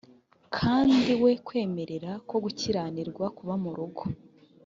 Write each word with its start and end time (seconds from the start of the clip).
kandi 0.55 1.09
we 1.21 1.31
kwemera 1.47 2.11
ko 2.29 2.35
gukiranirwa 2.43 3.25
kuba 3.37 3.53
mu 3.63 3.71
rugo 3.77 4.03